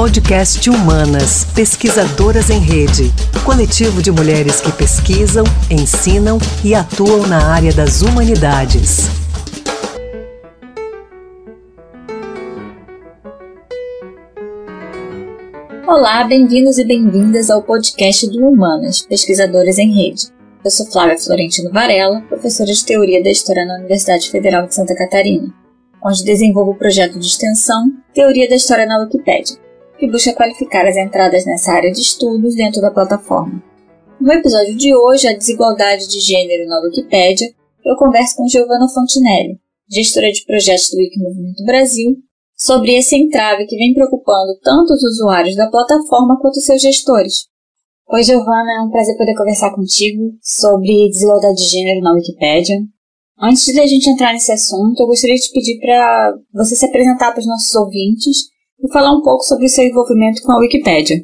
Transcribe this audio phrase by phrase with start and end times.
[0.00, 3.12] Podcast Humanas, Pesquisadoras em Rede.
[3.44, 9.10] Coletivo de mulheres que pesquisam, ensinam e atuam na área das humanidades.
[15.86, 20.28] Olá, bem-vindos e bem-vindas ao podcast do Humanas, Pesquisadoras em Rede.
[20.64, 24.96] Eu sou Flávia Florentino Varela, professora de Teoria da História na Universidade Federal de Santa
[24.96, 25.52] Catarina
[26.02, 29.56] onde desenvolvo o projeto de extensão Teoria da História na Wikipédia,
[30.00, 33.62] que busca qualificar as entradas nessa área de estudos dentro da plataforma.
[34.18, 37.46] No episódio de hoje, a desigualdade de gênero na Wikipédia,
[37.84, 42.16] eu converso com Giovanna Fontinelli, gestora de projetos do Wikimovimento Brasil,
[42.56, 47.46] sobre esse entrave que vem preocupando tanto os usuários da plataforma quanto seus gestores.
[48.08, 52.76] Oi, Giovanna, é um prazer poder conversar contigo sobre desigualdade de gênero na Wikipédia.
[53.38, 57.32] Antes de a gente entrar nesse assunto, eu gostaria de pedir para você se apresentar
[57.32, 58.50] para os nossos ouvintes
[58.82, 61.16] e falar um pouco sobre seu envolvimento com a Wikipédia.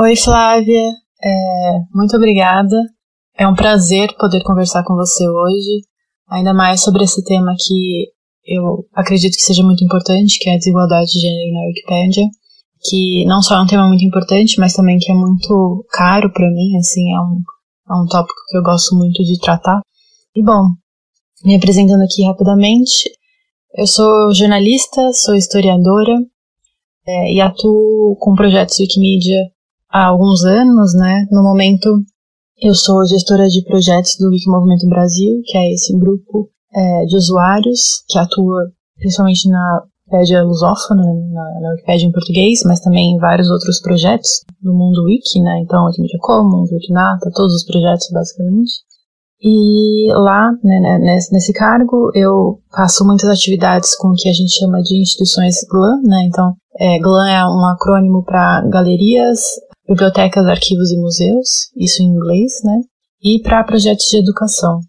[0.00, 0.92] Oi, Flávia.
[1.22, 2.76] É, muito obrigada.
[3.38, 5.82] É um prazer poder conversar com você hoje,
[6.28, 8.08] ainda mais sobre esse tema que
[8.44, 12.24] eu acredito que seja muito importante, que é a desigualdade de gênero na Wikipédia,
[12.82, 16.48] que não só é um tema muito importante, mas também que é muito caro para
[16.50, 17.42] mim, assim, é um,
[17.90, 19.80] é um tópico que eu gosto muito de tratar.
[20.34, 20.68] E bom,
[21.44, 23.10] me apresentando aqui rapidamente,
[23.74, 26.16] eu sou jornalista, sou historiadora
[27.06, 29.40] é, e atuo com projetos Wikimedia
[29.90, 31.26] há alguns anos, né?
[31.30, 31.88] No momento,
[32.60, 38.04] eu sou gestora de projetos do Wikimovimento Brasil, que é esse grupo é, de usuários
[38.08, 43.50] que atua principalmente na Wikipédia lusófona, na, na Wikipédia em português, mas também em vários
[43.50, 45.60] outros projetos do mundo wiki, né?
[45.60, 48.86] Então, Wikimedia Commons, Wikinata, todos os projetos basicamente.
[49.40, 54.32] E lá, né, né, nesse, nesse cargo, eu faço muitas atividades com o que a
[54.32, 56.24] gente chama de instituições GLAM, né?
[56.26, 59.40] Então, é, GLAM é um acrônimo para galerias,
[59.88, 62.80] bibliotecas, arquivos e museus, isso em inglês, né?
[63.22, 64.80] E para projetos de educação.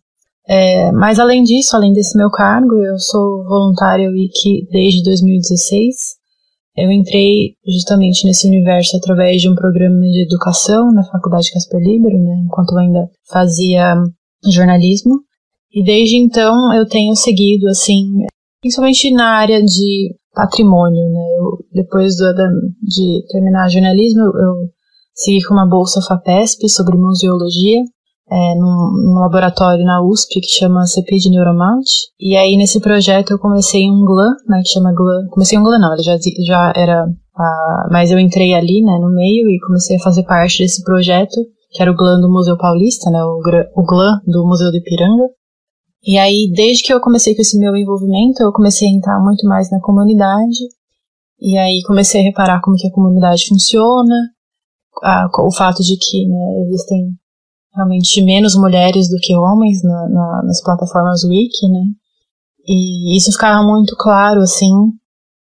[0.47, 6.15] É, mas além disso, além desse meu cargo, eu sou voluntária Wiki desde 2016.
[6.77, 12.17] Eu entrei justamente nesse universo através de um programa de educação na Faculdade Casper Libero,
[12.17, 13.95] né, enquanto eu ainda fazia
[14.45, 15.19] jornalismo.
[15.73, 18.05] E desde então eu tenho seguido, assim,
[18.61, 21.25] principalmente na área de patrimônio, né?
[21.39, 22.31] Eu, depois do,
[22.83, 24.53] de terminar jornalismo, eu, eu
[25.15, 27.81] segui com uma bolsa FAPESP sobre museologia,
[28.29, 31.89] é, num, num, laboratório na USP que chama CP de Neuromount.
[32.19, 35.27] E aí nesse projeto eu comecei um GLAM, né, que chama GLAM.
[35.31, 39.09] Comecei um GLAM não, ele já, já era, ah, mas eu entrei ali, né, no
[39.09, 41.37] meio e comecei a fazer parte desse projeto
[41.71, 43.39] que era o GLAM do Museu Paulista, né, o,
[43.75, 45.23] o GLAM do Museu do Ipiranga.
[46.03, 49.45] E aí, desde que eu comecei com esse meu envolvimento, eu comecei a entrar muito
[49.47, 50.59] mais na comunidade,
[51.39, 54.15] e aí comecei a reparar como que a comunidade funciona,
[55.03, 57.11] a, o fato de que né, existem
[57.75, 61.83] realmente menos mulheres do que homens na, na, nas plataformas wiki, né,
[62.65, 64.73] e isso ficava muito claro, assim,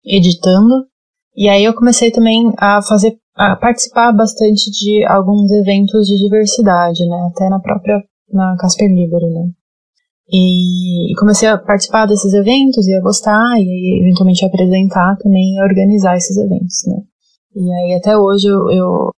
[0.04, 0.88] editando,
[1.36, 7.06] e aí eu comecei também a fazer a participar bastante de alguns eventos de diversidade,
[7.06, 7.30] né?
[7.30, 8.02] Até na própria
[8.34, 9.52] na Casper Libero, né?
[10.32, 16.18] E, comecei a participar desses eventos e a gostar e eventualmente apresentar também e organizar
[16.18, 16.98] esses eventos, né?
[17.56, 19.10] E aí até hoje eu, eu,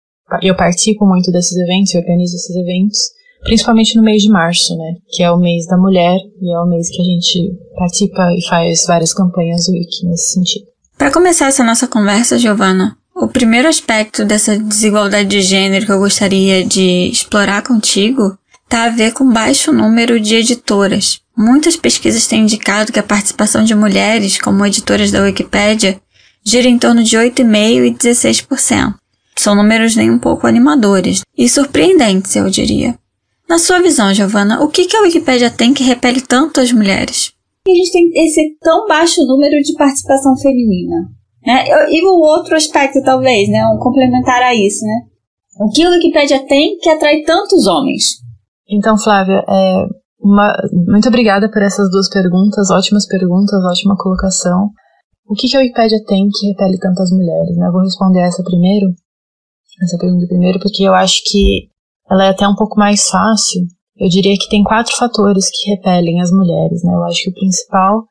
[0.43, 2.99] eu participo muito desses eventos, eu organizo esses eventos,
[3.43, 4.95] principalmente no mês de março, né?
[5.09, 8.45] Que é o mês da mulher e é o mês que a gente participa e
[8.47, 10.65] faz várias campanhas wiki nesse sentido.
[10.97, 15.99] Para começar essa nossa conversa, Giovana, o primeiro aspecto dessa desigualdade de gênero que eu
[15.99, 18.37] gostaria de explorar contigo
[18.69, 21.21] está a ver com baixo número de editoras.
[21.35, 25.99] Muitas pesquisas têm indicado que a participação de mulheres como editoras da Wikipédia
[26.43, 28.93] gira em torno de 8,5% e 16%.
[29.35, 32.95] São números nem um pouco animadores e surpreendentes, eu diria.
[33.47, 37.33] Na sua visão, Giovana, o que, que a Wikipédia tem que repele tanto as mulheres?
[37.67, 41.09] A gente tem esse tão baixo número de participação feminina.
[41.43, 41.65] Né?
[41.89, 43.65] E o outro aspecto, talvez, né?
[43.65, 45.01] um complementar a isso, né?
[45.59, 48.28] O que o Wikipedia tem que atrai tantos homens?
[48.69, 49.85] Então, Flávia, é
[50.19, 50.53] uma,
[50.87, 54.69] muito obrigada por essas duas perguntas, ótimas perguntas, ótima colocação.
[55.25, 57.55] O que, que a Wikipédia tem que repele tantas mulheres?
[57.55, 57.67] Né?
[57.67, 58.87] Eu vou responder essa primeiro,
[59.81, 61.69] essa pergunta primeiro, porque eu acho que
[62.09, 63.61] ela é até um pouco mais fácil.
[63.97, 66.83] Eu diria que tem quatro fatores que repelem as mulheres.
[66.83, 66.93] Né?
[66.93, 68.05] Eu acho que o principal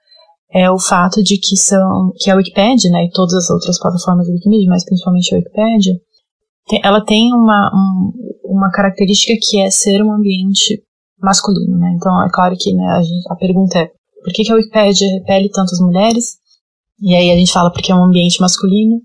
[0.50, 4.26] é o fato de que são que a Wikipedia, né, e todas as outras plataformas
[4.26, 5.94] do Wikimedia, mas principalmente a Wikipedia,
[6.82, 8.12] ela tem uma, um,
[8.48, 10.82] uma característica que é ser um ambiente
[11.20, 11.92] masculino, né?
[11.96, 13.90] Então é claro que né, a, gente, a pergunta é
[14.22, 16.38] por que, que a Wikipedia repele tantas mulheres?
[17.00, 19.00] E aí a gente fala porque é um ambiente masculino.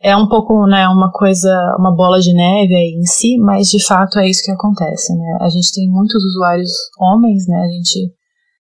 [0.00, 3.82] é um pouco, né, uma coisa, uma bola de neve aí em si, mas de
[3.82, 5.38] fato é isso que acontece, né?
[5.40, 7.56] A gente tem muitos usuários homens, né?
[7.56, 8.12] A gente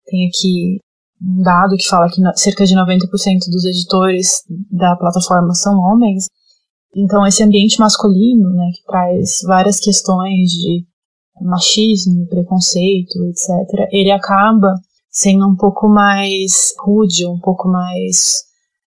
[0.06, 0.79] tem aqui
[1.20, 3.08] um dado que fala que cerca de 90%
[3.50, 6.26] dos editores da plataforma são homens.
[6.96, 10.85] Então esse ambiente masculino, né, que traz várias questões de
[11.41, 14.75] machismo, preconceito, etc., ele acaba
[15.11, 18.44] sendo um pouco mais rude, um pouco mais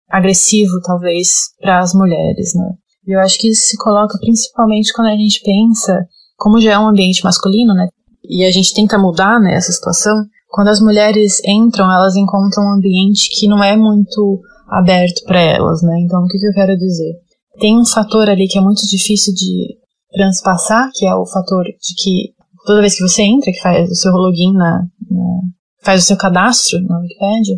[0.09, 2.75] agressivo, talvez, para as mulheres, né?
[3.07, 6.07] E eu acho que isso se coloca principalmente quando a gente pensa,
[6.37, 7.89] como já é um ambiente masculino, né?
[8.25, 10.25] E a gente tenta mudar né, essa situação.
[10.51, 15.83] Quando as mulheres entram, elas encontram um ambiente que não é muito aberto para elas,
[15.83, 16.01] né?
[16.01, 17.15] Então, o que, que eu quero dizer?
[17.59, 19.77] Tem um fator ali que é muito difícil de
[20.13, 22.33] transpassar, que é o fator de que
[22.67, 25.41] toda vez que você entra, que faz o seu login na, na
[25.83, 27.57] faz o seu cadastro na Wikipedia,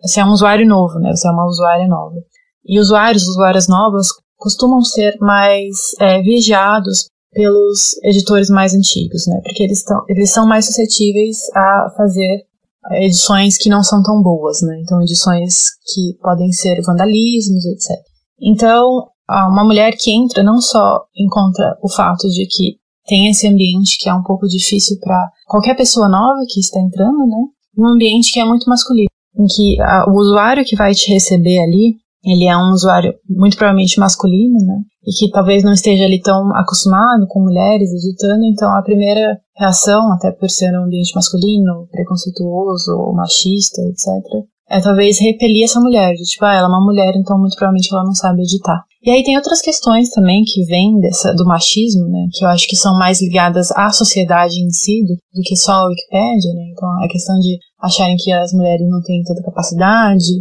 [0.00, 1.14] você é um usuário novo, né?
[1.14, 2.16] Você é uma usuária nova.
[2.64, 9.40] E usuários, usuárias novas, costumam ser mais é, vigiados pelos editores mais antigos, né?
[9.42, 12.44] Porque eles, tão, eles são mais suscetíveis a fazer
[12.92, 14.80] edições que não são tão boas, né?
[14.80, 17.96] Então, edições que podem ser vandalismos, etc.
[18.40, 19.06] Então,
[19.48, 22.76] uma mulher que entra não só encontra o fato de que
[23.06, 27.26] tem esse ambiente que é um pouco difícil para qualquer pessoa nova que está entrando,
[27.26, 27.44] né?
[27.76, 29.08] Um ambiente que é muito masculino
[29.38, 33.56] em que a, o usuário que vai te receber ali, ele é um usuário muito
[33.56, 34.82] provavelmente masculino, né?
[35.06, 40.12] E que talvez não esteja ali tão acostumado com mulheres editando, então a primeira reação,
[40.12, 46.22] até por ser um ambiente masculino, preconceituoso, machista, etc., é talvez repelir essa mulher, de
[46.22, 48.82] tipo, ah, ela é uma mulher, então muito provavelmente ela não sabe editar.
[49.04, 52.68] E aí tem outras questões também que vêm dessa, do machismo, né, que eu acho
[52.68, 56.70] que são mais ligadas à sociedade em si do, do que só a Wikipédia, né,
[56.70, 60.32] então a questão de acharem que as mulheres não têm tanta capacidade,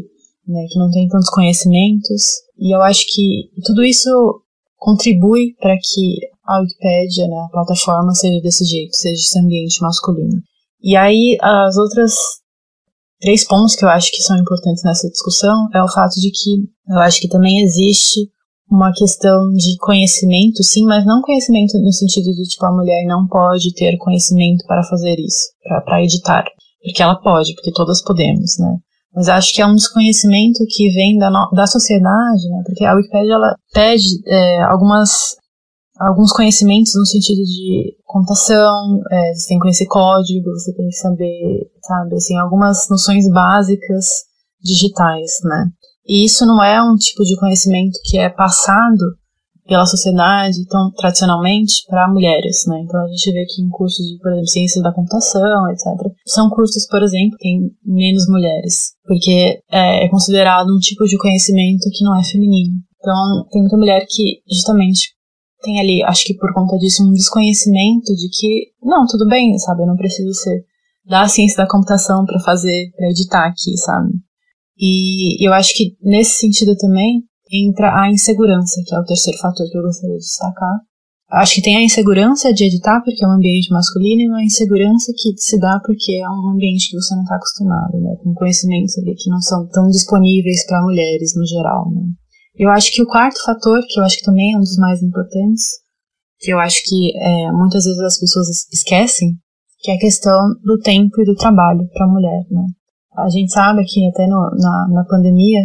[0.48, 2.24] né, que não têm tantos conhecimentos,
[2.60, 4.10] e eu acho que tudo isso
[4.78, 10.40] contribui para que a Wikipédia, né, a plataforma, seja desse jeito, seja esse ambiente masculino.
[10.84, 12.14] E aí as outras
[13.20, 16.70] três pontos que eu acho que são importantes nessa discussão é o fato de que
[16.90, 18.30] eu acho que também existe
[18.72, 23.28] uma questão de conhecimento, sim, mas não conhecimento no sentido de tipo a mulher não
[23.28, 25.50] pode ter conhecimento para fazer isso,
[25.84, 26.46] para editar,
[26.82, 28.78] porque ela pode, porque todas podemos, né?
[29.14, 32.64] Mas acho que é um desconhecimento que vem da, no, da sociedade, né?
[32.66, 35.36] Porque a Wikipédia ela pede é, algumas
[36.00, 40.96] alguns conhecimentos no sentido de computação, é, você tem que conhecer código, você tem que
[40.96, 44.24] saber, sabe, assim, algumas noções básicas
[44.64, 45.70] digitais, né?
[46.08, 49.20] E isso não é um tipo de conhecimento que é passado
[49.68, 52.82] pela sociedade tão tradicionalmente para mulheres, né?
[52.84, 55.86] Então a gente vê que em cursos de, por exemplo, ciências da computação, etc.
[56.26, 61.18] São cursos, por exemplo, que tem menos mulheres, porque é, é considerado um tipo de
[61.18, 62.74] conhecimento que não é feminino.
[63.00, 65.14] Então tem muita mulher que justamente
[65.62, 69.84] tem ali, acho que por conta disso, um desconhecimento de que, não, tudo bem, sabe,
[69.84, 70.66] eu não preciso ser
[71.06, 74.12] da ciência da computação para fazer, para editar aqui, sabe?
[74.82, 79.70] E eu acho que nesse sentido também entra a insegurança, que é o terceiro fator
[79.70, 80.80] que eu gostaria de destacar.
[81.30, 85.14] Acho que tem a insegurança de editar porque é um ambiente masculino e a insegurança
[85.16, 88.16] que se dá porque é um ambiente que você não está acostumado, né?
[88.24, 92.02] Com conhecimentos ali que não são tão disponíveis para mulheres no geral, né?
[92.56, 95.02] Eu acho que o quarto fator, que eu acho que também é um dos mais
[95.02, 95.68] importantes,
[96.40, 99.38] que eu acho que é, muitas vezes as pessoas esquecem,
[99.80, 102.66] que é a questão do tempo e do trabalho para a mulher, né?
[103.16, 105.60] A gente sabe que até no, na, na pandemia,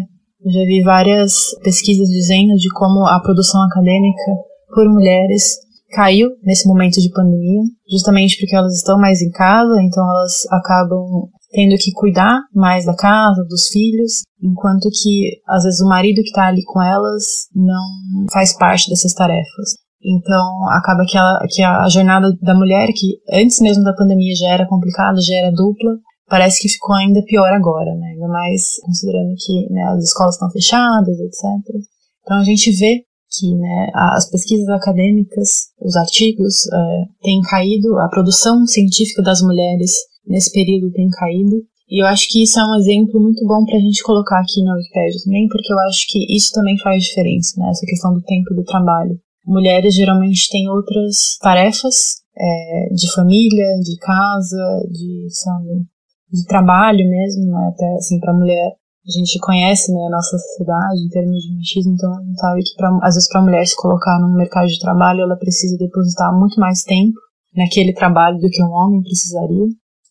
[0.45, 4.33] eu já vi várias pesquisas dizendo de como a produção acadêmica
[4.75, 5.59] por mulheres
[5.91, 11.29] caiu nesse momento de pandemia, justamente porque elas estão mais em casa, então elas acabam
[11.51, 16.29] tendo que cuidar mais da casa, dos filhos, enquanto que às vezes o marido que
[16.29, 19.77] está ali com elas não faz parte dessas tarefas.
[20.03, 24.49] Então acaba que a, que a jornada da mulher, que antes mesmo da pandemia já
[24.49, 25.93] era complicada, já era dupla,
[26.29, 28.09] parece que ficou ainda pior agora, né?
[28.13, 31.45] Ainda mais considerando que né, as escolas estão fechadas, etc.
[32.23, 38.09] Então a gente vê que né, as pesquisas acadêmicas, os artigos é, têm caído, a
[38.09, 39.93] produção científica das mulheres
[40.27, 41.57] nesse período tem caído.
[41.89, 44.63] E eu acho que isso é um exemplo muito bom para a gente colocar aqui
[44.65, 47.69] na Wikipedia também, porque eu acho que isso também faz diferença, né?
[47.71, 49.17] Essa questão do tempo do trabalho.
[49.45, 55.87] Mulheres geralmente têm outras tarefas é, de família, de casa, de, sabe,
[56.33, 57.71] de trabalho mesmo, né?
[57.73, 58.73] Até assim, para mulher,
[59.07, 62.63] a gente conhece né, a nossa sociedade em termos de machismo, então a gente sabe
[62.63, 65.79] que pra, às vezes para a mulher se colocar no mercado de trabalho, ela precisa
[65.79, 67.17] depositar muito mais tempo
[67.55, 69.67] naquele trabalho do que um homem precisaria.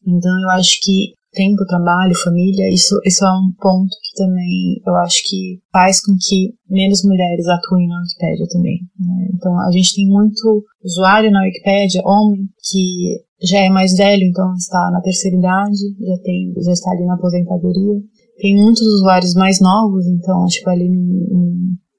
[0.07, 4.95] Então eu acho que tempo, trabalho, família, isso, isso é um ponto que também eu
[4.95, 8.79] acho que faz com que menos mulheres atuem na Wikipédia também.
[8.97, 9.27] Né?
[9.33, 14.53] Então, a gente tem muito usuário na Wikipédia, homem, que já é mais velho, então
[14.55, 18.01] está na terceira idade, já, tem, já está ali na aposentadoria.
[18.37, 20.89] Tem muitos usuários mais novos, então, tipo, ali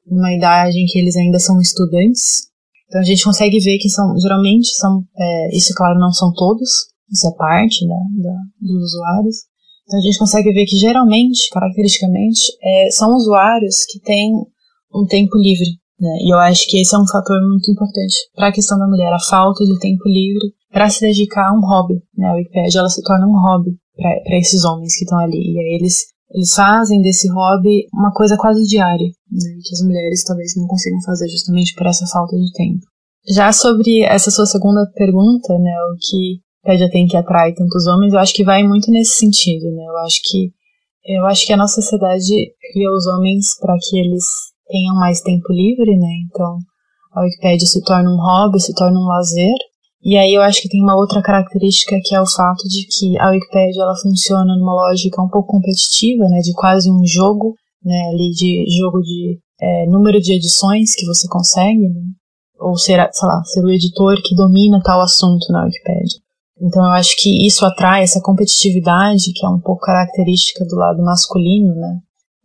[0.06, 2.46] numa idade em que eles ainda são estudantes.
[2.88, 6.86] Então, a gente consegue ver que são, geralmente, são, é, isso, claro, não são todos,
[7.10, 9.36] isso é parte da, da, dos usuários.
[9.86, 14.32] Então a gente consegue ver que geralmente, caracteristicamente, é, são usuários que têm
[14.92, 15.68] um tempo livre.
[15.98, 16.18] Né?
[16.22, 19.12] E eu acho que esse é um fator muito importante para a questão da mulher,
[19.12, 22.02] a falta de tempo livre para se dedicar a um hobby.
[22.14, 22.28] Né?
[22.28, 25.54] A Wikipedia ela se torna um hobby para esses homens que estão ali.
[25.54, 26.04] E aí eles,
[26.34, 29.56] eles fazem desse hobby uma coisa quase diária, né?
[29.64, 32.84] que as mulheres talvez não consigam fazer justamente por essa falta de tempo.
[33.26, 38.12] Já sobre essa sua segunda pergunta, né, o que Wikipedia tem que atrair tantos homens,
[38.12, 39.82] eu acho que vai muito nesse sentido, né?
[39.82, 40.52] Eu acho que
[41.06, 44.24] eu acho que a nossa sociedade cria os homens para que eles
[44.68, 46.08] tenham mais tempo livre, né?
[46.26, 46.58] Então,
[47.12, 49.54] a Wikipedia se torna um hobby, se torna um lazer.
[50.06, 53.18] E aí eu acho que tem uma outra característica que é o fato de que
[53.18, 56.38] a Wikipedia ela funciona numa lógica um pouco competitiva, né?
[56.42, 58.10] De quase um jogo, né?
[58.12, 62.02] Ali de jogo de é, número de edições que você consegue, né?
[62.60, 66.20] Ou ser, sei lá, ser o editor que domina tal assunto na Wikipedia.
[66.62, 71.02] Então eu acho que isso atrai essa competitividade, que é um pouco característica do lado
[71.02, 71.98] masculino, né?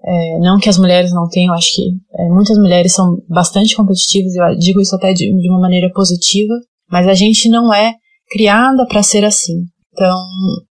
[0.03, 4.33] É, não que as mulheres não tenham, acho que é, muitas mulheres são bastante competitivas,
[4.33, 6.55] eu digo isso até de, de uma maneira positiva,
[6.91, 7.93] mas a gente não é
[8.29, 9.65] criada para ser assim.
[9.93, 10.15] Então,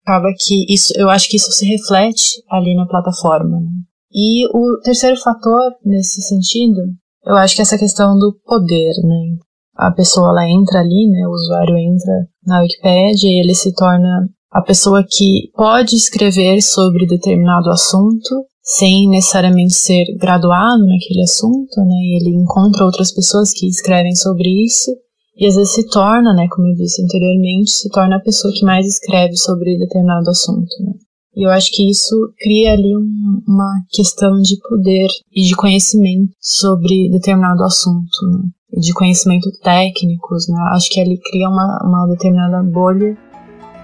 [0.05, 3.59] acaba que isso, eu acho que isso se reflete ali na plataforma.
[3.59, 3.69] Né?
[4.13, 6.81] E o terceiro fator nesse sentido,
[7.25, 9.38] eu acho que é essa questão do poder, né?
[9.79, 14.27] a pessoa ela entra ali, né, o usuário entra na Wikipedia e ele se torna
[14.51, 21.95] a pessoa que pode escrever sobre determinado assunto sem necessariamente ser graduado naquele assunto, né,
[21.95, 24.91] e ele encontra outras pessoas que escrevem sobre isso
[25.39, 28.65] e às vezes se torna, né, como eu disse anteriormente, se torna a pessoa que
[28.65, 30.93] mais escreve sobre determinado assunto, né.
[31.36, 36.34] E eu acho que isso cria ali um, uma questão de poder e de conhecimento
[36.41, 40.58] sobre determinado assunto, né de conhecimento técnicos, né?
[40.72, 43.17] Acho que ele cria uma, uma determinada bolha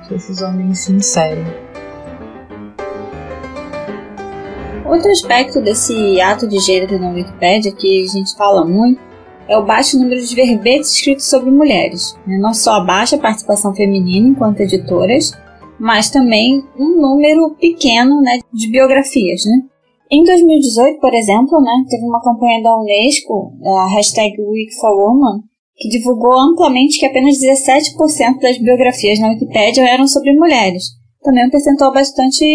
[0.08, 1.46] que esses homens se inserem.
[4.86, 9.02] Outro aspecto desse ato de gênero na Wikipédia que a gente fala muito
[9.48, 12.18] é o baixo número de verbetes escritos sobre mulheres.
[12.26, 12.38] Né?
[12.38, 15.32] Não só a baixa participação feminina enquanto editoras,
[15.80, 19.46] mas também um número pequeno né, de biografias.
[19.46, 19.62] Né?
[20.12, 25.42] Em 2018, por exemplo, né, teve uma campanha da Unesco, a hashtag Week for Woman,
[25.76, 30.86] que divulgou amplamente que apenas 17% das biografias na Wikipédia eram sobre mulheres.
[31.22, 32.46] Também um percentual bastante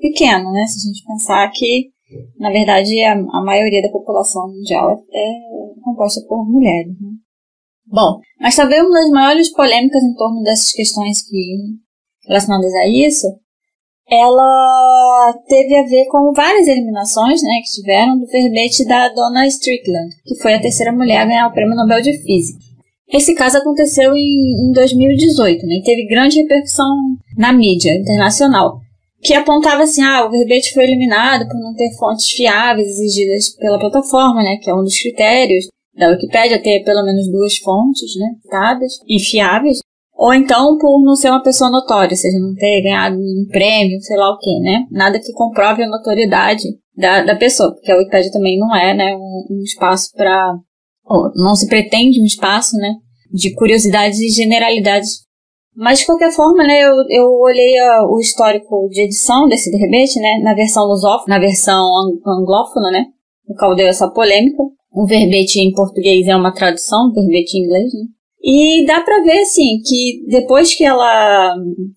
[0.00, 1.90] pequeno, né, se a gente pensar que,
[2.38, 5.32] na verdade, a, a maioria da população mundial é
[5.82, 6.92] composta por mulheres.
[7.00, 7.10] Né.
[7.86, 11.56] Bom, mas talvez uma das maiores polêmicas em torno dessas questões que,
[12.26, 13.26] relacionadas a isso
[14.10, 20.14] ela teve a ver com várias eliminações né, que tiveram do verbete da Donna Strickland,
[20.24, 22.58] que foi a terceira mulher a ganhar o Prêmio Nobel de Física.
[23.10, 26.94] Esse caso aconteceu em, em 2018 né, e teve grande repercussão
[27.36, 28.80] na mídia internacional,
[29.20, 33.78] que apontava assim, ah, o verbete foi eliminado por não ter fontes fiáveis exigidas pela
[33.78, 38.28] plataforma, né, que é um dos critérios da Wikipédia, ter pelo menos duas fontes, né,
[38.50, 39.80] dadas e fiáveis.
[40.18, 44.00] Ou então por não ser uma pessoa notória, ou seja, não ter ganhado um prêmio,
[44.00, 44.84] sei lá o que, né?
[44.90, 46.64] Nada que comprove a notoriedade
[46.96, 50.56] da, da pessoa, porque a Wikipedia também não é, né, um, um espaço para.
[51.36, 52.94] Não se pretende um espaço, né,
[53.32, 55.20] de curiosidades e generalidades.
[55.78, 60.18] Mas, de qualquer forma, né, eu, eu olhei a, o histórico de edição desse verbete,
[60.18, 61.88] né, na versão lusófona, na versão
[62.26, 63.04] anglófona, né,
[63.48, 64.60] no qual deu essa polêmica.
[64.92, 68.00] O verbete em português é uma tradução do verbete em inglês, né?
[68.42, 71.54] E dá para ver assim que depois que ela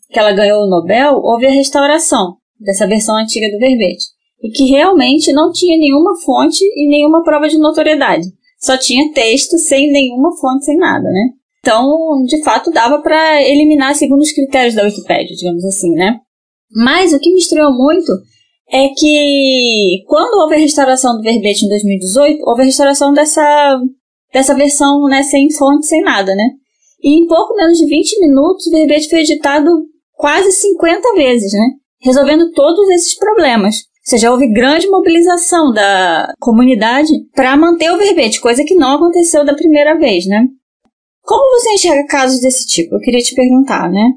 [0.10, 4.06] que ela ganhou o Nobel, houve a restauração dessa versão antiga do verbete
[4.44, 8.28] e que realmente não tinha nenhuma fonte e nenhuma prova de notoriedade.
[8.60, 11.30] Só tinha texto sem nenhuma fonte, sem nada, né?
[11.64, 16.20] Então, de fato, dava para eliminar segundo os critérios da Wikipédia, digamos assim, né?
[16.72, 18.12] Mas o que me estranhou muito
[18.72, 23.80] é que quando houve a restauração do verbete em 2018, houve a restauração dessa
[24.34, 26.52] dessa versão, né, sem fonte, sem nada, né?
[27.04, 29.70] E em pouco menos de 20 minutos, o verbete foi editado
[30.14, 31.66] quase 50 vezes, né?
[32.02, 33.76] Resolvendo todos esses problemas.
[33.76, 39.46] Ou seja, houve grande mobilização da comunidade para manter o verbete, coisa que não aconteceu
[39.46, 40.48] da primeira vez, né?
[41.24, 42.96] Como você enxerga casos desse tipo?
[42.96, 44.12] Eu queria te perguntar, né?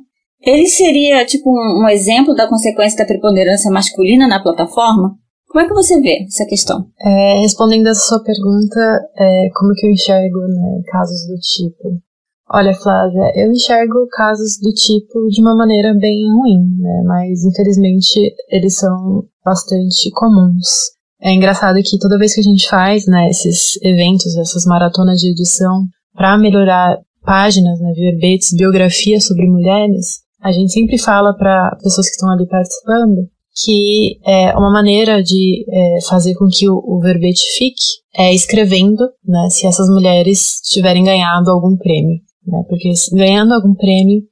[0.44, 5.16] ele seria tipo um, um exemplo da consequência da preponderância masculina na plataforma?
[5.48, 6.86] Como é que você vê essa questão?
[7.00, 12.02] É, respondendo essa sua pergunta, é, como que eu enxergo né, casos do tipo?
[12.50, 17.02] Olha, Flávia, eu enxergo casos do tipo de uma maneira bem ruim, né?
[17.06, 20.92] Mas infelizmente eles são bastante comuns.
[21.22, 25.30] É engraçado que toda vez que a gente faz né, esses eventos, essas maratonas de
[25.30, 32.06] edição, para melhorar páginas, né, verbetes, biografias sobre mulheres, a gente sempre fala para pessoas
[32.06, 36.98] que estão ali participando que é uma maneira de é, fazer com que o, o,
[37.00, 37.84] verbete fique
[38.16, 44.22] é escrevendo, né, se essas mulheres tiverem ganhado algum prêmio, né, porque ganhando algum prêmio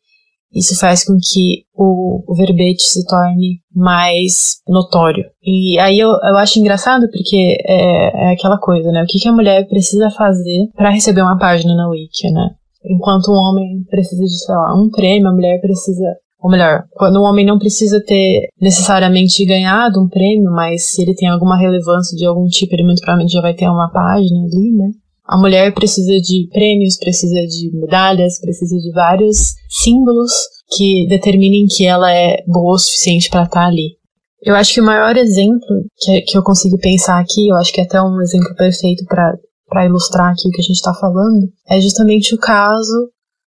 [0.54, 5.24] isso faz com que o, o verbete se torne mais notório.
[5.42, 9.02] E aí eu, eu acho engraçado porque é, é aquela coisa, né?
[9.02, 12.50] O que, que a mulher precisa fazer para receber uma página na Wiki, né?
[12.84, 16.16] Enquanto um homem precisa de, sei lá, um prêmio, a mulher precisa.
[16.40, 21.14] Ou melhor, quando um homem não precisa ter necessariamente ganhado um prêmio, mas se ele
[21.14, 24.72] tem alguma relevância de algum tipo, ele muito provavelmente já vai ter uma página ali,
[24.72, 24.90] né?
[25.32, 30.30] A mulher precisa de prêmios, precisa de medalhas, precisa de vários símbolos
[30.76, 33.96] que determinem que ela é boa o suficiente para estar tá ali.
[34.42, 37.80] Eu acho que o maior exemplo que, que eu consigo pensar aqui, eu acho que
[37.80, 41.80] é até um exemplo perfeito para ilustrar aqui o que a gente está falando, é
[41.80, 43.08] justamente o caso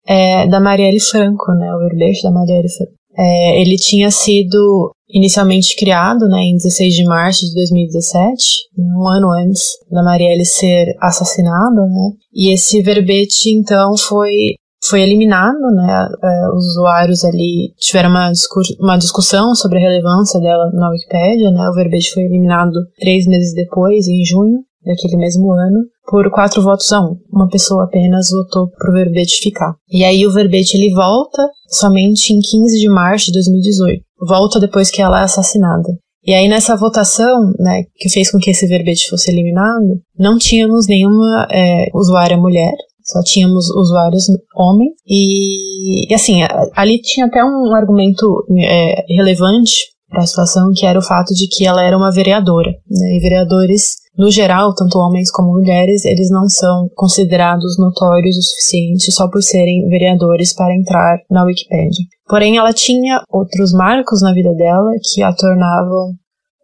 [0.07, 2.93] é, da Marielle Franco, né, o verbete da Marielle Franco.
[3.15, 9.31] É, ele tinha sido inicialmente criado né, em 16 de março de 2017, um ano
[9.31, 16.07] antes da Marielle ser assassinada, né, e esse verbete então foi foi eliminado, né?
[16.23, 18.31] É, os usuários ali tiveram uma,
[18.79, 21.67] uma discussão sobre a relevância dela na Wikipédia, né?
[21.67, 25.79] O verbete foi eliminado três meses depois, em junho daquele mesmo ano,
[26.09, 27.17] por quatro votos a um.
[27.31, 29.75] Uma pessoa apenas votou pro verbete ficar.
[29.89, 34.01] E aí o verbete ele volta somente em 15 de março de 2018.
[34.27, 35.89] Volta depois que ela é assassinada.
[36.25, 40.87] E aí nessa votação, né, que fez com que esse verbete fosse eliminado, não tínhamos
[40.87, 42.73] nenhuma é, usuária mulher,
[43.07, 44.91] só tínhamos usuários homens.
[45.07, 46.41] E, e assim,
[46.75, 51.47] ali tinha até um argumento é, relevante para a situação, que era o fato de
[51.47, 52.71] que ela era uma vereadora.
[52.89, 58.41] Né, e vereadores no geral, tanto homens como mulheres, eles não são considerados notórios o
[58.41, 62.05] suficiente só por serem vereadores para entrar na Wikipedia.
[62.27, 66.13] Porém, ela tinha outros marcos na vida dela que a tornavam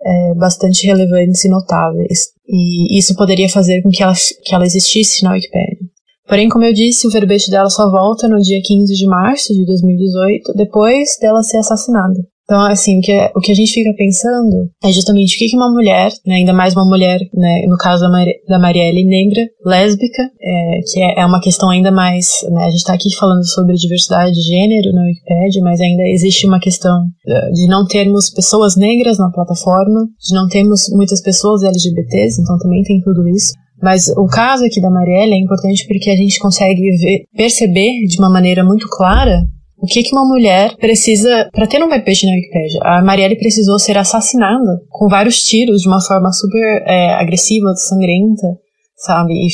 [0.03, 2.31] é, bastante relevantes e notáveis.
[2.47, 4.13] E isso poderia fazer com que ela,
[4.43, 5.87] que ela existisse na Wikipedia.
[6.27, 9.65] Porém, como eu disse, o verbete dela só volta no dia 15 de março de
[9.65, 12.19] 2018, depois dela ser assassinada.
[12.43, 15.71] Então, assim, o que, o que a gente fica pensando é justamente o que, uma
[15.71, 20.23] mulher, né, ainda mais uma mulher, né, no caso da, Mari, da Marielle, negra, lésbica,
[20.41, 23.75] é, que é, é, uma questão ainda mais, né, a gente está aqui falando sobre
[23.75, 28.75] diversidade de gênero na Wikipedia, mas ainda existe uma questão é, de não termos pessoas
[28.75, 33.53] negras na plataforma, de não termos muitas pessoas LGBTs, então também tem tudo isso.
[33.81, 38.17] Mas o caso aqui da Marielle é importante porque a gente consegue ver, perceber de
[38.17, 39.43] uma maneira muito clara
[39.83, 42.79] o que, que uma mulher precisa para ter um verbete na Wikipedia?
[42.83, 48.47] A Marielle precisou ser assassinada com vários tiros de uma forma super é, agressiva, sangrenta,
[48.95, 49.33] sabe?
[49.33, 49.47] E,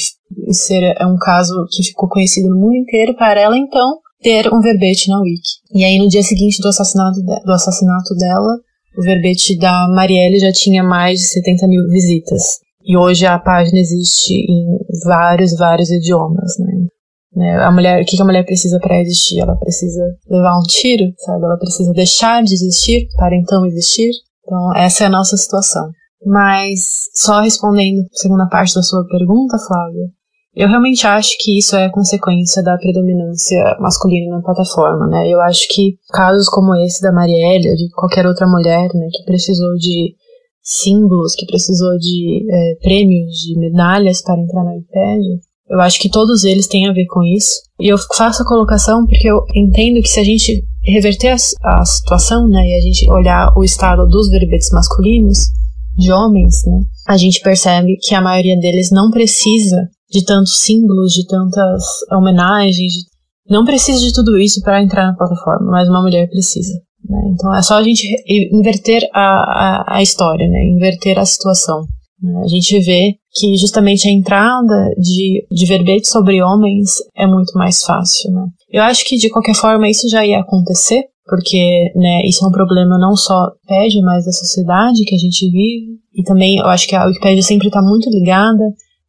[0.48, 4.54] e ser é um caso que ficou conhecido no mundo inteiro para ela então ter
[4.54, 5.50] um verbete na Wiki.
[5.74, 8.56] E aí no dia seguinte do assassinato, de, do assassinato dela,
[8.96, 12.60] o verbete da Marielle já tinha mais de 70 mil visitas.
[12.86, 16.88] E hoje a página existe em vários, vários idiomas, né?
[17.36, 17.58] Né?
[17.64, 19.40] A mulher, o que a mulher precisa para existir?
[19.40, 21.46] Ela precisa levar um tiro, sabe?
[21.46, 24.12] Ela precisa deixar de existir para então existir.
[24.44, 25.90] Então, essa é a nossa situação.
[26.26, 30.10] Mas, só respondendo a segunda parte da sua pergunta, Flávia,
[30.56, 35.30] eu realmente acho que isso é consequência da predominância masculina na plataforma, né?
[35.30, 39.76] Eu acho que casos como esse da Marielle, de qualquer outra mulher, né, que precisou
[39.76, 40.16] de
[40.62, 45.38] símbolos, que precisou de é, prêmios, de medalhas para entrar na Wikipedia,
[45.70, 47.62] eu acho que todos eles têm a ver com isso.
[47.80, 51.86] E eu faço a colocação porque eu entendo que se a gente reverter a, a
[51.86, 55.48] situação, né, e a gente olhar o estado dos verbetes masculinos,
[55.96, 59.78] de homens, né, a gente percebe que a maioria deles não precisa
[60.10, 63.04] de tantos símbolos, de tantas homenagens, de,
[63.50, 66.74] não precisa de tudo isso para entrar na plataforma, mas uma mulher precisa.
[67.08, 67.20] Né?
[67.34, 71.86] Então é só a gente inverter a, a, a história, né, inverter a situação.
[72.22, 72.42] Né?
[72.44, 77.84] A gente vê que justamente a entrada de, de verbete sobre homens é muito mais
[77.84, 78.32] fácil.
[78.32, 78.46] Né?
[78.72, 82.52] Eu acho que de qualquer forma isso já ia acontecer, porque né, isso é um
[82.52, 86.00] problema não só Wikipedia, mas da sociedade que a gente vive.
[86.16, 88.64] E também eu acho que a Wikipedia sempre está muito ligada,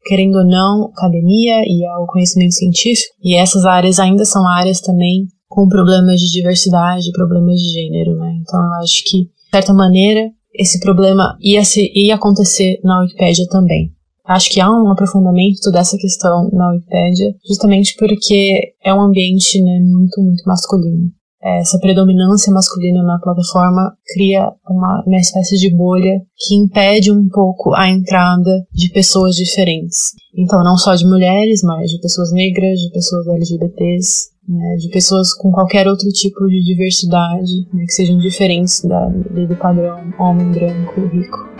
[0.04, 3.14] querendo ou não, à academia e ao conhecimento científico.
[3.22, 8.38] E essas áreas ainda são áreas também com problemas de diversidade, problemas de gênero, né?
[8.40, 13.46] Então eu acho que, de certa maneira, esse problema ia, ser, ia acontecer na Wikipédia
[13.48, 13.90] também.
[14.30, 19.80] Acho que há um aprofundamento dessa questão na Wikipédia, justamente porque é um ambiente né,
[19.82, 21.10] muito, muito masculino.
[21.42, 27.74] Essa predominância masculina na plataforma cria uma, uma espécie de bolha que impede um pouco
[27.74, 30.12] a entrada de pessoas diferentes.
[30.38, 35.34] Então, não só de mulheres, mas de pessoas negras, de pessoas LGBTs, né, de pessoas
[35.34, 41.00] com qualquer outro tipo de diversidade, né, que sejam diferentes da, do padrão homem branco
[41.08, 41.50] rico.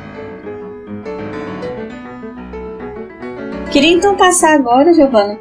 [3.70, 5.38] Queria então passar agora, Giovana,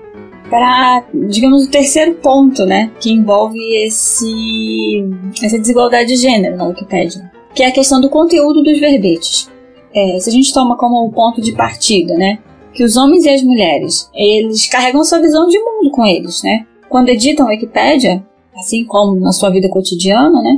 [0.51, 5.03] para, digamos, o terceiro ponto, né, que envolve esse,
[5.41, 9.49] essa desigualdade de gênero na Wikipédia, que é a questão do conteúdo dos verbetes.
[9.95, 12.37] É, se a gente toma como ponto de partida, né,
[12.71, 16.67] que os homens e as mulheres, eles carregam sua visão de mundo com eles, né?
[16.87, 18.23] Quando editam a Wikipédia,
[18.55, 20.55] assim como na sua vida cotidiana, né,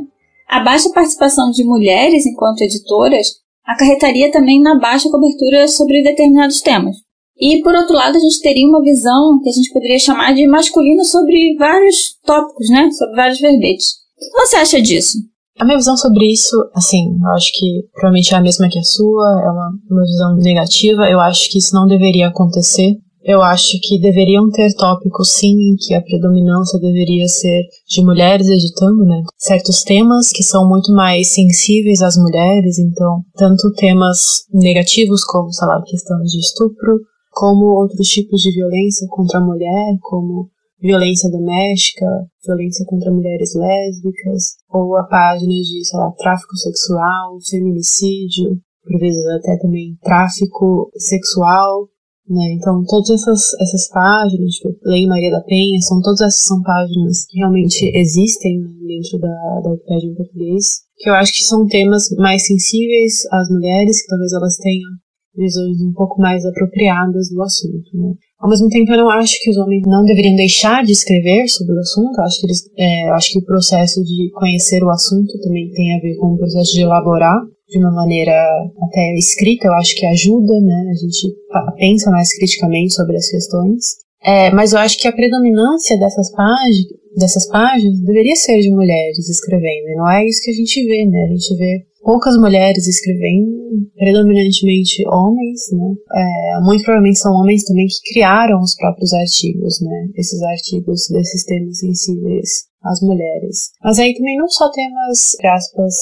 [0.49, 6.97] a baixa participação de mulheres enquanto editoras acarretaria também na baixa cobertura sobre determinados temas.
[7.41, 10.47] E, por outro lado, a gente teria uma visão que a gente poderia chamar de
[10.47, 12.87] masculina sobre vários tópicos, né?
[12.91, 13.93] Sobre vários verbetes.
[14.15, 15.17] O que você acha disso?
[15.59, 18.83] A minha visão sobre isso, assim, eu acho que provavelmente é a mesma que a
[18.83, 21.09] sua, é uma, uma visão negativa.
[21.09, 22.95] Eu acho que isso não deveria acontecer.
[23.23, 28.47] Eu acho que deveriam ter tópicos, sim, em que a predominância deveria ser de mulheres
[28.47, 29.21] editando, né?
[29.37, 35.67] Certos temas que são muito mais sensíveis às mulheres, então, tanto temas negativos como, sei
[35.67, 36.99] lá, questão de estupro,
[37.31, 42.05] como outros tipos de violência contra a mulher, como violência doméstica,
[42.45, 49.25] violência contra mulheres lésbicas, ou a página de, sei lá, tráfico sexual, feminicídio, por vezes
[49.27, 51.87] até também tráfico sexual,
[52.27, 52.53] né?
[52.53, 57.25] Então, todas essas, essas páginas, tipo, Lei Maria da Penha, são todas essas são páginas
[57.25, 60.65] que realmente existem dentro da, da Wikipedia em português,
[60.97, 64.89] que eu acho que são temas mais sensíveis às mulheres, que talvez elas tenham
[65.35, 67.89] visões um pouco mais apropriadas do assunto.
[67.93, 68.13] Né?
[68.39, 71.75] Ao mesmo tempo, eu não acho que os homens não deveriam deixar de escrever sobre
[71.75, 72.17] o assunto.
[72.17, 75.95] Eu acho que eles, é, acho que o processo de conhecer o assunto também tem
[75.95, 77.39] a ver com o processo de elaborar
[77.69, 78.33] de uma maneira
[78.81, 79.67] até escrita.
[79.67, 80.91] Eu acho que ajuda, né?
[80.91, 81.35] A gente
[81.77, 84.01] pensa mais criticamente sobre as questões.
[84.23, 86.85] É, mas eu acho que a predominância dessas páginas,
[87.17, 89.89] dessas páginas deveria ser de mulheres escrevendo.
[89.89, 91.23] E não é isso que a gente vê, né?
[91.23, 95.95] A gente vê poucas mulheres escrevendo, predominantemente homens, né?
[96.13, 100.07] É, muito provavelmente são homens também que criaram os próprios artigos, né?
[100.15, 102.49] Esses artigos desses temas sensíveis
[102.83, 103.71] às mulheres.
[103.83, 105.95] Mas aí também não só temas, aspas,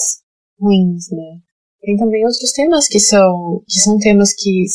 [0.59, 1.39] ruins, né?
[1.81, 4.65] Tem também outros temas que são, que são temas que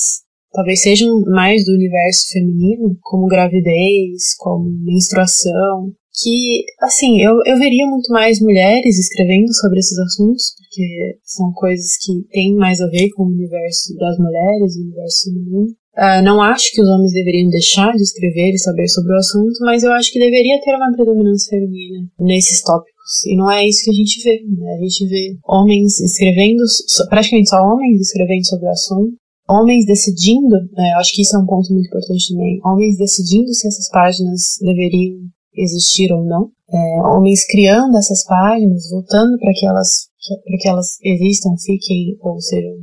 [0.52, 7.86] talvez sejam mais do universo feminino, como gravidez, como menstruação, que, assim, eu, eu veria
[7.86, 13.10] muito mais mulheres escrevendo sobre esses assuntos, porque são coisas que têm mais a ver
[13.10, 15.74] com o universo das mulheres, o universo feminino.
[15.96, 19.58] Uh, não acho que os homens deveriam deixar de escrever e saber sobre o assunto,
[19.60, 23.24] mas eu acho que deveria ter uma predominância feminina nesses tópicos.
[23.26, 24.40] E não é isso que a gente vê.
[24.56, 24.74] Né?
[24.74, 26.62] A gente vê homens escrevendo,
[27.08, 29.14] praticamente só homens escrevendo sobre o assunto,
[29.48, 33.68] homens decidindo, né, acho que isso é um ponto muito importante também, homens decidindo se
[33.68, 35.18] essas páginas deveriam
[35.56, 40.08] existir ou não, é, homens criando essas páginas, votando para que elas
[40.44, 42.76] para que elas existam, fiquem ou sejam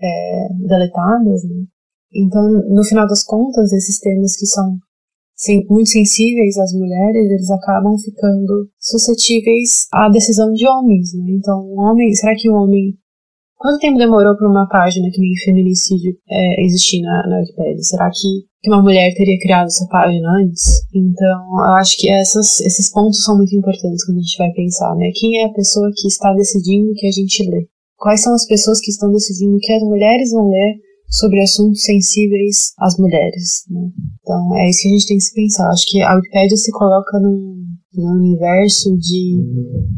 [0.00, 1.42] é, deletadas.
[1.44, 1.64] Né?
[2.12, 4.76] Então, no final das contas, esses temas que são
[5.68, 11.12] muito sensíveis às mulheres, eles acabam ficando suscetíveis à decisão de homens.
[11.14, 11.32] Né?
[11.38, 12.94] Então, um homem, será que o homem
[13.56, 17.82] Quanto tempo demorou para uma página que nem feminicídio é, existir na, na Wikipedia?
[17.82, 18.28] Será que,
[18.62, 20.82] que uma mulher teria criado essa página antes?
[20.94, 24.94] Então, eu acho que essas, esses pontos são muito importantes quando a gente vai pensar,
[24.96, 25.10] né?
[25.14, 27.66] Quem é a pessoa que está decidindo que a gente lê?
[27.96, 30.74] Quais são as pessoas que estão decidindo que as mulheres vão ler
[31.08, 33.64] sobre assuntos sensíveis às mulheres?
[33.70, 33.88] Né?
[34.20, 35.70] Então, é isso que a gente tem que pensar.
[35.70, 37.63] Acho que a Wikipedia se coloca num,
[37.96, 39.36] no universo de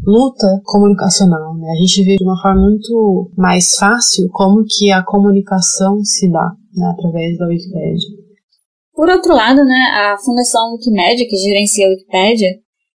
[0.05, 1.55] luta comunicacional.
[1.55, 1.67] Né?
[1.71, 6.51] A gente vê de uma forma muito mais fácil como que a comunicação se dá
[6.75, 8.09] né, através da Wikipédia.
[8.93, 12.49] Por outro lado, né, a Fundação Wikimedia, que gerencia a Wikipédia,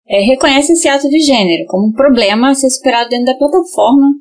[0.07, 4.13] é, reconhece esse ato de gênero como um problema a ser superado dentro da plataforma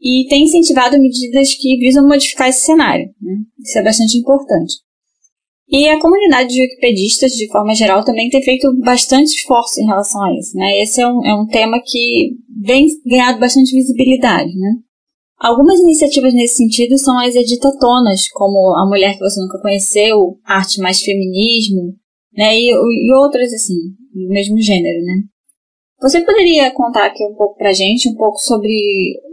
[0.00, 3.06] e tem incentivado medidas que visam modificar esse cenário.
[3.20, 3.34] Né?
[3.58, 4.85] Isso é bastante importante.
[5.68, 10.22] E a comunidade de wikipedistas, de forma geral, também tem feito bastante esforço em relação
[10.22, 10.56] a isso.
[10.56, 10.80] Né?
[10.80, 14.56] Esse é um, é um tema que vem ganhado bastante visibilidade.
[14.56, 14.74] Né?
[15.38, 20.80] Algumas iniciativas nesse sentido são as editatonas, como A Mulher que Você Nunca Conheceu, Arte
[20.80, 21.94] Mais Feminismo,
[22.32, 22.56] né?
[22.56, 23.74] e, e outras assim,
[24.14, 25.02] do mesmo gênero.
[25.02, 25.22] Né?
[26.00, 28.70] Você poderia contar aqui um pouco pra gente, um pouco sobre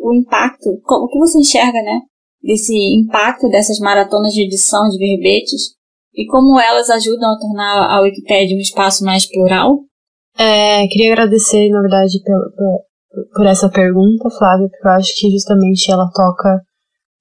[0.01, 1.99] o impacto, o que você enxerga, né,
[2.41, 5.73] desse impacto dessas maratonas de edição de verbetes
[6.15, 9.79] e como elas ajudam a tornar a Wikipédia um espaço mais plural?
[10.37, 15.91] É, queria agradecer, na verdade, por, por, essa pergunta, Flávia, porque eu acho que justamente
[15.91, 16.61] ela toca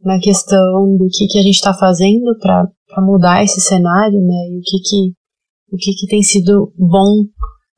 [0.03, 4.59] na questão do que, que a gente está fazendo para mudar esse cenário, né, e
[4.59, 5.13] o que, que,
[5.73, 7.25] o que, que tem sido bom,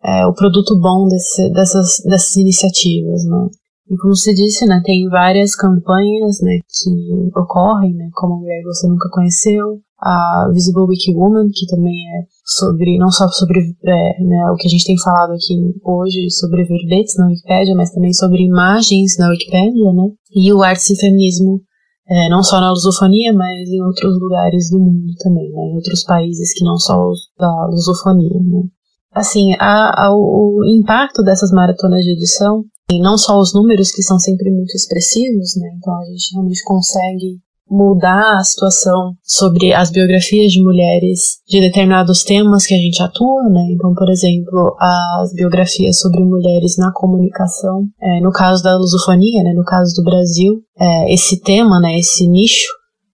[0.03, 3.49] é, o produto bom desse, dessas, dessas iniciativas, né.
[3.91, 8.63] E como você disse, né, tem várias campanhas, né, que ocorrem, né, como a mulher
[8.63, 14.23] você nunca conheceu, a Visible Wiki Woman, que também é sobre, não só sobre é,
[14.23, 18.13] né, o que a gente tem falado aqui hoje sobre verbetes na Wikipédia, mas também
[18.13, 21.63] sobre imagens na Wikipédia, né, e o Arte e Feminismo,
[22.07, 26.05] é, não só na lusofonia, mas em outros lugares do mundo também, né, em outros
[26.05, 27.03] países que não só
[27.39, 28.63] da lusofonia, né.
[29.11, 32.63] Assim, a, a, o impacto dessas maratonas de edição,
[32.93, 36.63] e não só os números que são sempre muito expressivos, né, então a gente realmente
[36.63, 43.03] consegue mudar a situação sobre as biografias de mulheres de determinados temas que a gente
[43.03, 43.67] atua, né?
[43.73, 49.53] Então, por exemplo, as biografias sobre mulheres na comunicação, é, no caso da lusofonia, né?
[49.55, 51.99] No caso do Brasil, é, esse tema, né?
[51.99, 52.69] Esse nicho,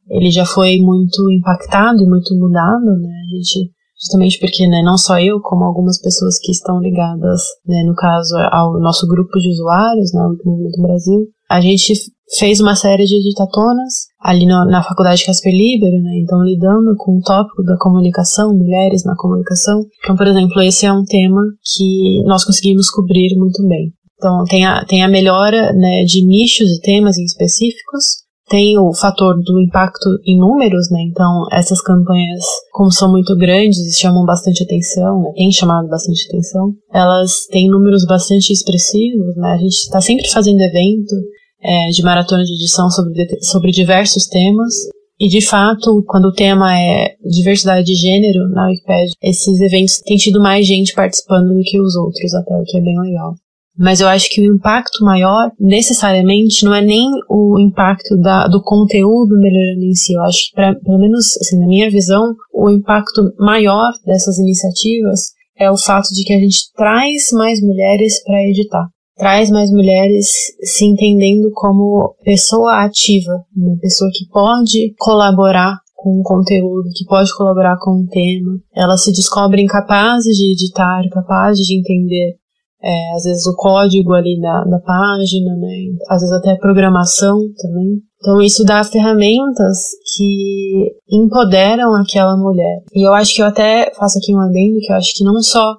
[0.08, 3.10] ele já foi muito impactado e muito mudado, né?
[3.24, 7.82] A gente justamente porque né, não só eu, como algumas pessoas que estão ligadas, né,
[7.84, 11.92] no caso ao nosso grupo de usuários, né, o Movimento Brasil, a gente
[12.38, 16.20] fez uma série de editatonas ali no, na Faculdade Casper Libero, né?
[16.22, 19.80] Então, lidando com o tópico da comunicação, mulheres na comunicação.
[20.02, 21.42] Então, por exemplo, esse é um tema
[21.74, 23.92] que nós conseguimos cobrir muito bem.
[24.16, 29.40] Então, tem a, tem a melhora né, de nichos e temas específicos, tem o fator
[29.40, 31.00] do impacto em números, né?
[31.08, 35.32] Então, essas campanhas, como são muito grandes, chamam bastante atenção, né?
[35.36, 36.74] Tem chamado bastante atenção.
[36.92, 39.52] Elas têm números bastante expressivos, né?
[39.52, 41.14] A gente está sempre fazendo evento,
[41.62, 44.74] é, de maratona de edição sobre, sobre diversos temas.
[45.18, 50.16] E de fato, quando o tema é diversidade de gênero na Wikipedia, esses eventos têm
[50.16, 53.34] tido mais gente participando do que os outros, até o que é bem legal.
[53.78, 58.62] Mas eu acho que o impacto maior, necessariamente, não é nem o impacto da, do
[58.62, 60.14] conteúdo melhorando em si.
[60.14, 65.32] Eu acho que, pra, pelo menos assim, na minha visão, o impacto maior dessas iniciativas
[65.56, 68.88] é o fato de que a gente traz mais mulheres para editar
[69.20, 76.22] traz mais mulheres se entendendo como pessoa ativa, uma pessoa que pode colaborar com o
[76.22, 78.58] conteúdo, que pode colaborar com o tema.
[78.74, 82.36] Elas se descobrem capazes de editar, capazes de entender,
[82.82, 85.76] é, às vezes, o código ali da, da página, né?
[86.08, 88.00] às vezes até programação também.
[88.16, 92.82] Então, isso dá ferramentas que empoderam aquela mulher.
[92.94, 95.42] E eu acho que eu até faço aqui um adendo, que eu acho que não
[95.42, 95.76] só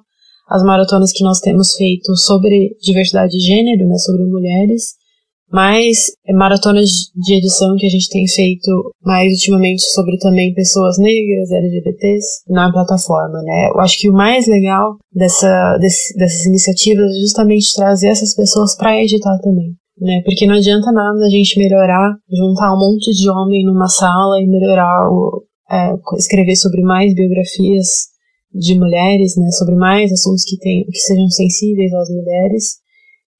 [0.48, 4.94] as maratonas que nós temos feito sobre diversidade de gênero, né, sobre mulheres,
[5.52, 8.70] mas maratonas de edição que a gente tem feito
[9.04, 13.68] mais ultimamente sobre também pessoas negras, LGBTs, na plataforma, né?
[13.68, 18.74] Eu acho que o mais legal dessa, desse, dessas iniciativas é justamente trazer essas pessoas
[18.74, 19.74] para editar também.
[20.00, 20.22] Né?
[20.24, 24.46] Porque não adianta nada a gente melhorar, juntar um monte de homem numa sala e
[24.46, 28.11] melhorar o, é, escrever sobre mais biografias
[28.54, 32.82] de mulheres, né, sobre mais assuntos que, tem, que sejam sensíveis às mulheres,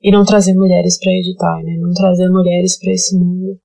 [0.01, 3.59] e não trazer mulheres para editar, né, não trazer mulheres para esse mundo,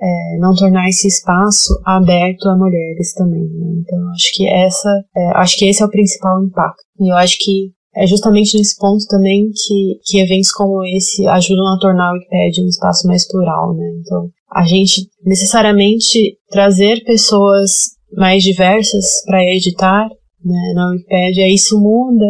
[0.00, 3.42] é, não tornar esse espaço aberto a mulheres também.
[3.42, 6.82] Né, então, acho que essa, é, acho que esse é o principal impacto.
[7.00, 11.66] E eu acho que é justamente nesse ponto também que, que eventos como esse ajudam
[11.66, 13.90] a tornar o Wikipedia um espaço mais plural, né?
[14.00, 20.08] Então, a gente necessariamente trazer pessoas mais diversas para editar
[20.48, 22.26] né, na Wikipédia, isso muda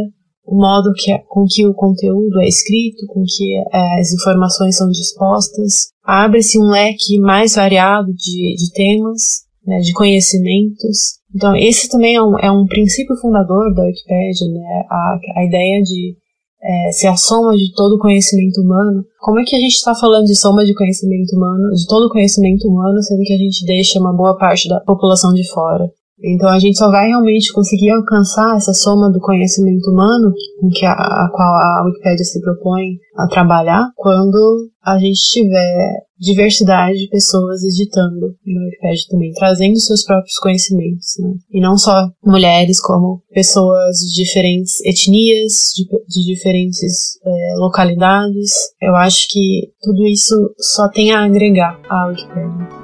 [0.48, 4.76] o modo que, é, com que o conteúdo é escrito, com que é, as informações
[4.76, 11.18] são dispostas, abre-se um leque mais variado de, de temas, né, de conhecimentos.
[11.34, 15.82] Então, esse também é um, é um princípio fundador da Wikipédia, né, a, a ideia
[15.82, 16.16] de
[16.62, 19.04] é, ser a soma de todo o conhecimento humano.
[19.20, 22.10] Como é que a gente está falando de soma de conhecimento humano, de todo o
[22.10, 25.90] conhecimento humano, sendo que a gente deixa uma boa parte da população de fora?
[26.22, 30.84] Então a gente só vai realmente conseguir alcançar essa soma do conhecimento humano com que
[30.84, 37.08] a, a qual a Wikipédia se propõe a trabalhar quando a gente tiver diversidade de
[37.08, 41.34] pessoas editando na Wikipédia também, trazendo seus próprios conhecimentos, né?
[41.52, 48.52] E não só mulheres, como pessoas de diferentes etnias, de, de diferentes é, localidades.
[48.80, 52.77] Eu acho que tudo isso só tem a agregar à Wikipédia.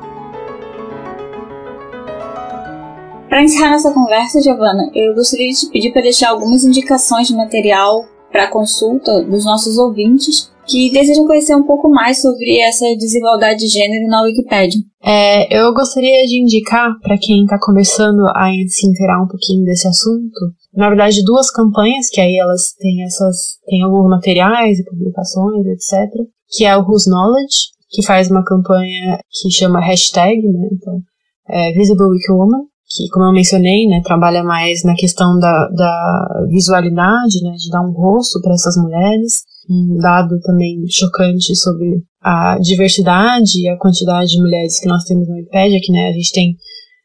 [3.35, 7.35] Para encerrar nossa conversa, Giovana, eu gostaria de te pedir para deixar algumas indicações de
[7.35, 13.59] material para consulta dos nossos ouvintes que desejam conhecer um pouco mais sobre essa desigualdade
[13.59, 14.81] de gênero na Wikipédia.
[15.03, 19.89] É, eu gostaria de indicar para quem está começando a se inteirar um pouquinho desse
[19.89, 25.67] assunto, na verdade, duas campanhas, que aí elas têm essas, têm alguns materiais e publicações,
[25.67, 26.09] etc.,
[26.51, 31.01] que é o Who's Knowledge, que faz uma campanha que chama hashtag, né, então,
[31.49, 36.47] é Visible Wiki Woman, que, como eu mencionei, né, trabalha mais na questão da, da
[36.49, 42.59] visualidade, né, de dar um rosto para essas mulheres, um dado também chocante sobre a
[42.59, 46.33] diversidade e a quantidade de mulheres que nós temos na Wikipedia, que né, a gente
[46.33, 46.57] tem,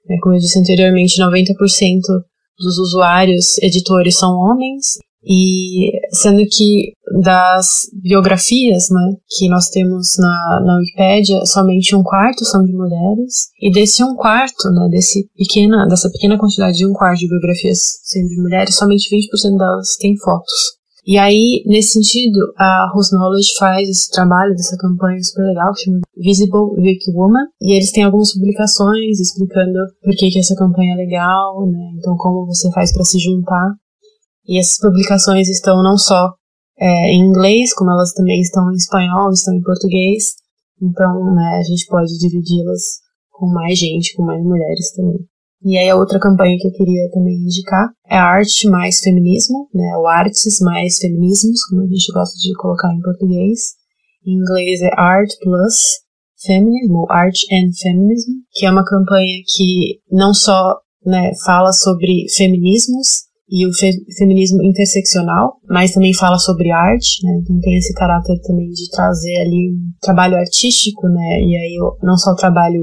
[0.08, 1.54] né, como eu disse anteriormente, 90%
[2.60, 10.62] dos usuários editores são homens, e sendo que das biografias né, que nós temos na,
[10.64, 15.86] na Wikipédia, somente um quarto são de mulheres, e desse um quarto, né, desse pequena,
[15.88, 20.16] dessa pequena quantidade de um quarto de biografias sendo de mulheres, somente 20% delas têm
[20.18, 20.80] fotos.
[21.06, 25.86] E aí, nesse sentido, a Who's Knowledge faz esse trabalho dessa campanha super legal, que
[25.86, 30.94] chama Visible Wiki Woman, e eles têm algumas publicações explicando por que, que essa campanha
[30.94, 31.94] é legal, né?
[31.98, 33.74] Então, como você faz para se juntar.
[34.50, 36.34] E essas publicações estão não só
[36.80, 40.34] é, em inglês, como elas também estão em espanhol, estão em português.
[40.82, 42.82] Então, né, a gente pode dividi-las
[43.30, 45.20] com mais gente, com mais mulheres também.
[45.62, 49.96] E aí a outra campanha que eu queria também indicar é Arte mais Feminismo, né?
[49.98, 53.60] O Artes mais Feminismos, como a gente gosta de colocar em português.
[54.26, 56.00] Em inglês é Art Plus
[56.42, 62.26] Feminism, ou Art and Feminism, que é uma campanha que não só né, fala sobre
[62.36, 67.40] feminismos, e o fe feminismo interseccional, mas também fala sobre arte, né?
[67.42, 71.42] Então tem esse caráter também de trazer ali um trabalho artístico, né?
[71.42, 72.82] E aí não só o trabalho,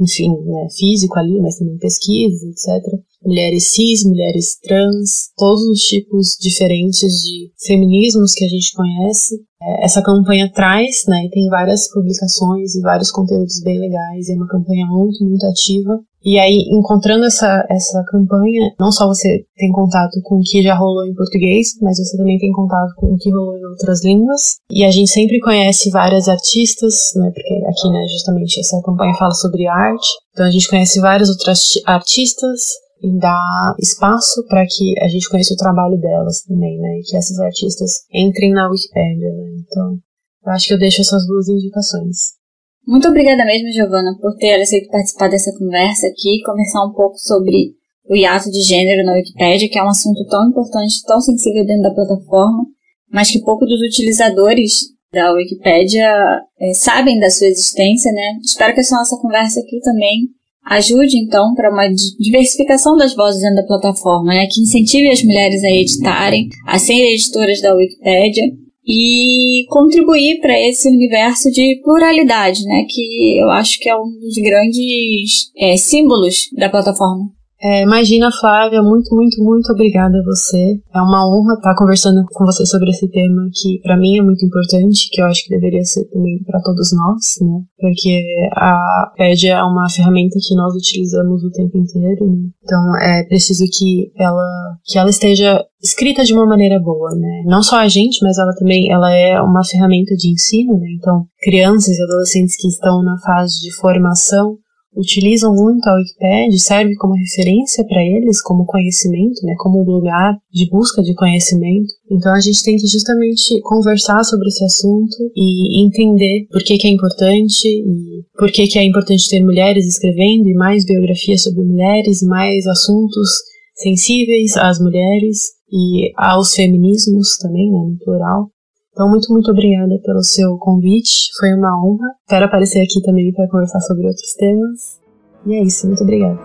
[0.00, 3.00] enfim, né, físico ali, mas também pesquisa, etc.
[3.24, 9.36] Mulheres cis, mulheres trans, todos os tipos diferentes de feminismos que a gente conhece.
[9.62, 14.34] É, essa campanha traz, né, e tem várias publicações e vários conteúdos bem legais, é
[14.34, 19.72] uma campanha muito, muito ativa e aí, encontrando essa, essa campanha, não só você tem
[19.72, 23.16] contato com o que já rolou em português, mas você também tem contato com o
[23.18, 24.56] que rolou em outras línguas.
[24.70, 29.34] E a gente sempre conhece várias artistas, né, porque aqui, né, justamente essa campanha fala
[29.34, 30.08] sobre arte.
[30.32, 32.68] Então a gente conhece várias outras artistas
[33.02, 37.16] e dá espaço para que a gente conheça o trabalho delas também, né, e que
[37.16, 39.50] essas artistas entrem na Wikipedia, né.
[39.60, 39.98] Então,
[40.46, 42.41] eu acho que eu deixo essas duas indicações.
[42.86, 47.74] Muito obrigada mesmo, Giovana, por ter aceito participar dessa conversa aqui conversar um pouco sobre
[48.08, 51.84] o hiato de gênero na Wikipédia, que é um assunto tão importante, tão sensível dentro
[51.84, 52.66] da plataforma,
[53.10, 56.10] mas que pouco dos utilizadores da Wikipédia
[56.58, 58.38] é, sabem da sua existência, né?
[58.42, 60.28] Espero que essa nossa conversa aqui também
[60.64, 61.86] ajude, então, para uma
[62.18, 64.46] diversificação das vozes dentro da plataforma, né?
[64.50, 68.44] Que incentive as mulheres a editarem, a serem editoras da Wikipédia
[68.86, 74.34] e contribuir para esse universo de pluralidade, né, que eu acho que é um dos
[74.36, 77.30] grandes é, símbolos da plataforma.
[77.64, 80.80] É, imagina, Flávia, muito, muito, muito obrigada a você.
[80.92, 84.44] É uma honra estar conversando com você sobre esse tema que para mim é muito
[84.44, 87.62] importante, que eu acho que deveria ser também para todos nós, né?
[87.78, 88.20] Porque
[88.56, 92.48] a PED é uma ferramenta que nós utilizamos o tempo inteiro, né?
[92.64, 97.44] então é preciso que ela que ela esteja escrita de uma maneira boa, né?
[97.46, 100.86] Não só a gente, mas ela também ela é uma ferramenta de ensino, né?
[100.98, 104.58] Então, crianças e adolescentes que estão na fase de formação
[104.96, 110.68] utilizam muito a Wikipedia, serve como referência para eles, como conhecimento, né, como lugar de
[110.68, 111.92] busca de conhecimento.
[112.10, 116.86] Então a gente tem que justamente conversar sobre esse assunto e entender por que, que
[116.86, 121.64] é importante e por que, que é importante ter mulheres escrevendo e mais biografias sobre
[121.64, 123.30] mulheres mais assuntos
[123.74, 128.50] sensíveis às mulheres e aos feminismos também, né, no plural.
[128.92, 131.30] Então, muito, muito obrigada pelo seu convite.
[131.38, 132.14] Foi uma honra.
[132.28, 135.00] Quero aparecer aqui também para conversar sobre outros temas.
[135.46, 136.38] E é isso, muito obrigada.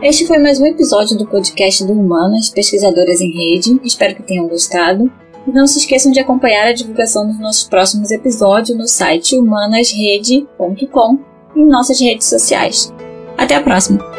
[0.00, 3.80] Este foi mais um episódio do podcast do Humanas, Pesquisadoras em Rede.
[3.82, 5.10] Espero que tenham gostado.
[5.44, 11.18] E não se esqueçam de acompanhar a divulgação dos nossos próximos episódios no site humanasrede.com
[11.56, 12.92] e em nossas redes sociais.
[13.36, 14.17] Até a próxima!